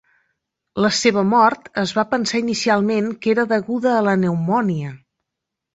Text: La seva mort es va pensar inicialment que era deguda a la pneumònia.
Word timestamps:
La 0.85 0.89
seva 0.99 1.23
mort 1.33 1.69
es 1.83 1.93
va 1.99 2.07
pensar 2.15 2.41
inicialment 2.45 3.13
que 3.27 3.35
era 3.37 3.49
deguda 3.55 3.97
a 3.99 4.05
la 4.11 4.21
pneumònia. 4.23 5.01